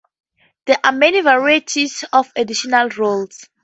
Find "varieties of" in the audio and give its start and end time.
1.21-2.31